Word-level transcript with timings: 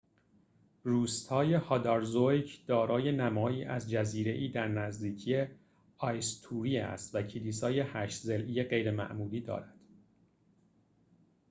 روستای 0.83 1.53
«هادارزویک» 1.53 2.55
hadarsvik 2.55 2.67
دارای 2.67 3.11
نمایی 3.11 3.63
از 3.63 3.89
جزیره‌ای 3.89 4.47
در 4.49 4.67
نزدیکی 4.67 5.45
«آیستوروی» 5.97 6.79
eysturoy 6.79 6.85
است 6.85 7.15
و 7.15 7.21
کلیسای 7.23 7.79
هشت‌ضلعی 7.79 8.63
غیرمعمولی 8.63 9.41
دارد 9.41 9.73